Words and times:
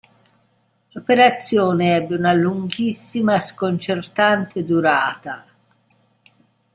L'operazione 0.93 1.93
ebbe 1.93 2.15
una 2.15 2.33
lunghissima, 2.33 3.37
sconcertante 3.37 4.65
durata. 4.65 5.45